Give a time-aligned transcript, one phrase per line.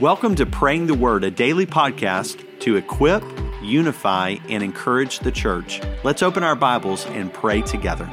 [0.00, 3.22] Welcome to Praying the Word, a daily podcast to equip,
[3.62, 5.82] unify, and encourage the church.
[6.02, 8.08] Let's open our Bibles and pray together.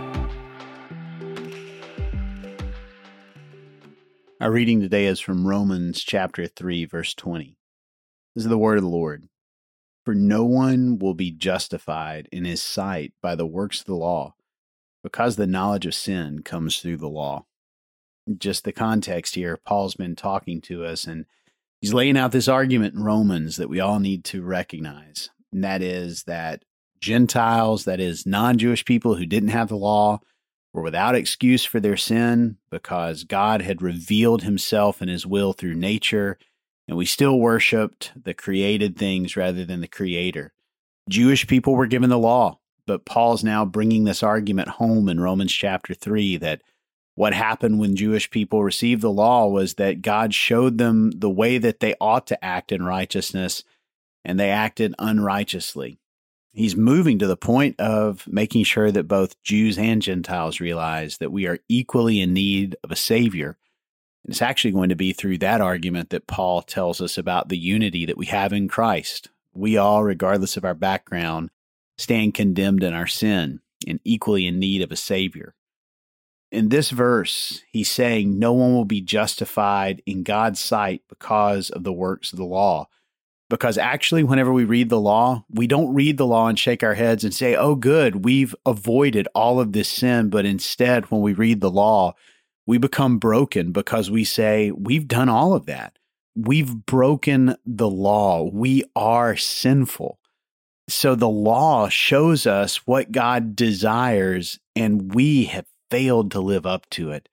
[4.42, 7.56] Our reading today is from Romans chapter 3, verse 20.
[8.36, 9.30] This is the word of the Lord.
[10.04, 14.36] For no one will be justified in his sight by the works of the law,
[15.04, 17.46] because the knowledge of sin comes through the law.
[18.38, 21.26] Just the context here, Paul's been talking to us and
[21.82, 25.30] he's laying out this argument in Romans that we all need to recognize.
[25.52, 26.64] And that is that
[27.00, 30.20] Gentiles, that is, non Jewish people who didn't have the law,
[30.74, 35.76] were without excuse for their sin because God had revealed himself and his will through
[35.76, 36.38] nature,
[36.88, 40.54] and we still worshiped the created things rather than the creator.
[41.10, 45.52] Jewish people were given the law, but Paul's now bringing this argument home in Romans
[45.52, 46.62] chapter 3 that
[47.18, 51.58] what happened when Jewish people received the law was that God showed them the way
[51.58, 53.64] that they ought to act in righteousness,
[54.24, 55.98] and they acted unrighteously.
[56.54, 61.32] He's moving to the point of making sure that both Jews and Gentiles realize that
[61.32, 63.58] we are equally in need of a Savior.
[64.24, 67.58] And it's actually going to be through that argument that Paul tells us about the
[67.58, 69.30] unity that we have in Christ.
[69.56, 71.50] We all, regardless of our background,
[71.98, 75.56] stand condemned in our sin and equally in need of a Savior
[76.52, 81.84] in this verse, he's saying no one will be justified in God's sight because of
[81.84, 82.88] the works of the law.
[83.50, 86.96] Because actually, whenever we read the law, we don't read the law and shake our
[86.96, 90.30] heads and say, oh, good, we've avoided all of this sin.
[90.30, 92.16] But instead, when we read the law,
[92.66, 95.98] we become broken because we say, we've done all of that.
[96.36, 98.50] We've broken the law.
[98.52, 100.20] We are sinful.
[100.90, 106.90] So the law shows us what God desires, and we have failed to live up
[106.92, 107.30] to it.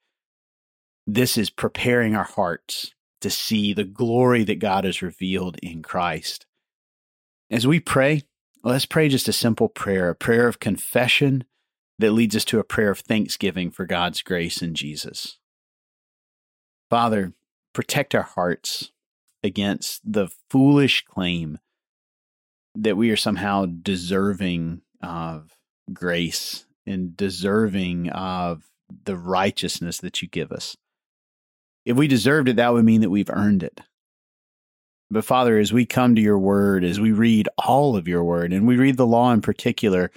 [1.07, 6.45] This is preparing our hearts to see the glory that God has revealed in Christ.
[7.49, 8.23] As we pray,
[8.63, 11.43] let's pray just a simple prayer, a prayer of confession
[11.99, 15.37] that leads us to a prayer of thanksgiving for God's grace in Jesus.
[16.89, 17.33] Father,
[17.73, 18.91] protect our hearts
[19.43, 21.59] against the foolish claim
[22.73, 25.55] that we are somehow deserving of
[25.93, 28.63] grace and deserving of
[29.05, 30.77] the righteousness that you give us.
[31.85, 33.81] If we deserved it, that would mean that we've earned it.
[35.11, 38.53] But Father, as we come to your word, as we read all of your word,
[38.53, 40.11] and we read the law in particular,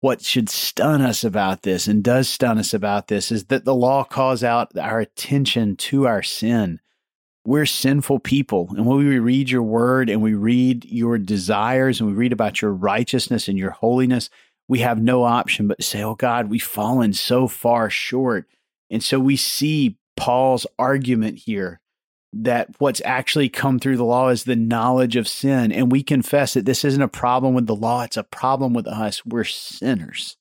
[0.00, 3.74] what should stun us about this and does stun us about this is that the
[3.74, 6.80] law calls out our attention to our sin.
[7.44, 8.68] We're sinful people.
[8.76, 12.60] And when we read your word and we read your desires and we read about
[12.60, 14.30] your righteousness and your holiness,
[14.68, 18.46] we have no option but to say, Oh God, we've fallen so far short.
[18.90, 21.80] And so we see Paul's argument here
[22.32, 25.72] that what's actually come through the law is the knowledge of sin.
[25.72, 28.86] And we confess that this isn't a problem with the law, it's a problem with
[28.86, 29.24] us.
[29.24, 30.36] We're sinners,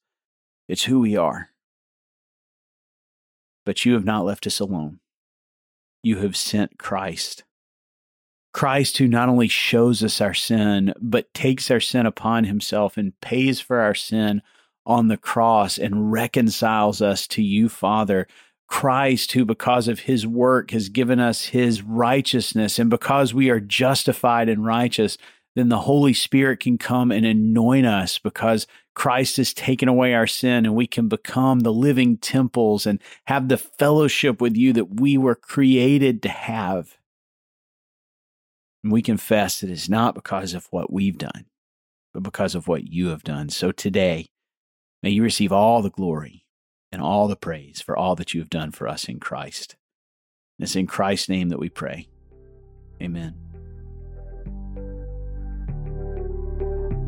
[0.68, 1.50] it's who we are.
[3.66, 5.00] But you have not left us alone.
[6.04, 7.44] You have sent Christ
[8.58, 13.14] Christ, who not only shows us our sin, but takes our sin upon himself and
[13.22, 14.42] pays for our sin
[14.84, 18.26] on the cross and reconciles us to you, Father.
[18.66, 23.60] Christ, who because of his work has given us his righteousness, and because we are
[23.60, 25.20] justified and righteous,
[25.56, 28.66] then the Holy Spirit can come and anoint us because
[28.96, 33.50] Christ has taken away our sin and we can become the living temples and have
[33.50, 36.98] the fellowship with you that we were created to have.
[38.88, 41.48] And we confess that it's not because of what we've done,
[42.14, 43.50] but because of what you have done.
[43.50, 44.30] So today,
[45.04, 46.46] may you receive all the glory
[46.90, 49.76] and all the praise for all that you have done for us in Christ.
[50.58, 52.08] And it's in Christ's name that we pray.
[53.02, 53.36] Amen.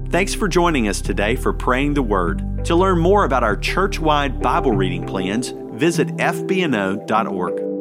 [0.09, 2.66] Thanks for joining us today for Praying the Word.
[2.66, 7.78] To learn more about our church wide Bible reading plans, visit fbno.org.